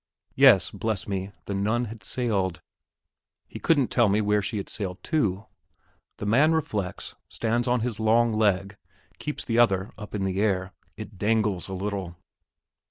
[0.33, 2.63] Yes, bless me, the Nun had sailed.
[3.47, 5.45] He couldn't tell me where she had sailed to?
[6.17, 8.77] The man reflects, stands on his long leg,
[9.19, 12.15] keeps the other up in the air; it dangles a little.